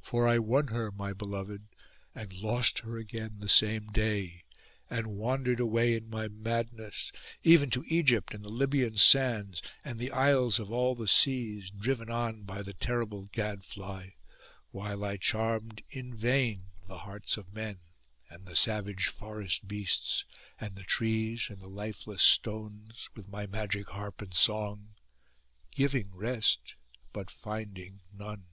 For 0.00 0.28
I 0.28 0.38
won 0.38 0.68
her, 0.68 0.92
my 0.92 1.12
beloved, 1.12 1.66
and 2.14 2.32
lost 2.38 2.78
her 2.86 2.96
again 2.98 3.38
the 3.40 3.48
same 3.48 3.88
day, 3.90 4.44
and 4.88 5.08
wandered 5.16 5.58
away 5.58 5.96
in 5.96 6.08
my 6.08 6.28
madness, 6.28 7.10
even 7.42 7.70
to 7.70 7.82
Egypt 7.88 8.32
and 8.32 8.44
the 8.44 8.48
Libyan 8.48 8.94
sands, 8.94 9.60
and 9.84 9.98
the 9.98 10.12
isles 10.12 10.60
of 10.60 10.70
all 10.70 10.94
the 10.94 11.08
seas, 11.08 11.70
driven 11.72 12.08
on 12.12 12.44
by 12.44 12.62
the 12.62 12.74
terrible 12.74 13.24
gadfly, 13.24 14.10
while 14.70 15.04
I 15.04 15.16
charmed 15.16 15.82
in 15.90 16.14
vain 16.14 16.66
the 16.86 16.98
hearts 16.98 17.36
of 17.36 17.52
men, 17.52 17.80
and 18.30 18.46
the 18.46 18.54
savage 18.54 19.08
forest 19.08 19.66
beasts, 19.66 20.24
and 20.60 20.76
the 20.76 20.84
trees, 20.84 21.46
and 21.48 21.58
the 21.58 21.66
lifeless 21.66 22.22
stones, 22.22 23.10
with 23.16 23.28
my 23.28 23.48
magic 23.48 23.88
harp 23.88 24.22
and 24.22 24.32
song, 24.32 24.94
giving 25.72 26.14
rest, 26.14 26.76
but 27.12 27.32
finding 27.32 27.98
none. 28.12 28.44